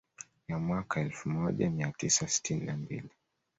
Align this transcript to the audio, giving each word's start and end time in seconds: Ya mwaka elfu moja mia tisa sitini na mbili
Ya 0.47 0.59
mwaka 0.59 1.01
elfu 1.01 1.29
moja 1.29 1.69
mia 1.69 1.93
tisa 1.97 2.27
sitini 2.27 2.65
na 2.65 2.77
mbili 2.77 3.09